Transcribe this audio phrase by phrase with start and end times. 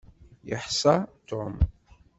[0.53, 0.95] Iḥsa
[1.29, 1.53] Tom.